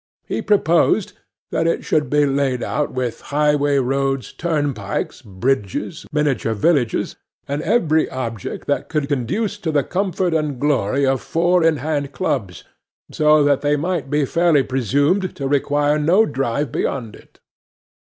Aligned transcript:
He 0.25 0.41
proposed 0.41 1.13
that 1.51 1.67
it 1.67 1.85
should 1.85 2.09
be 2.09 2.25
laid 2.25 2.63
out 2.63 2.91
with 2.91 3.21
highway 3.29 3.77
roads, 3.77 4.33
turnpikes, 4.33 5.21
bridges, 5.21 6.07
miniature 6.11 6.55
villages, 6.55 7.17
and 7.47 7.61
every 7.61 8.09
object 8.09 8.65
that 8.65 8.89
could 8.89 9.07
conduce 9.07 9.59
to 9.59 9.71
the 9.71 9.83
comfort 9.83 10.33
and 10.33 10.59
glory 10.59 11.05
of 11.05 11.21
Four 11.21 11.63
in 11.63 11.77
hand 11.77 12.13
Clubs, 12.13 12.63
so 13.11 13.43
that 13.43 13.61
they 13.61 13.75
might 13.75 14.09
be 14.09 14.25
fairly 14.25 14.63
presumed 14.63 15.35
to 15.35 15.47
require 15.47 15.99
no 15.99 16.25
drive 16.25 16.71
beyond 16.71 17.15
it. 17.15 17.39